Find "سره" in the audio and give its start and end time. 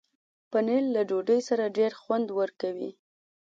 1.49-1.73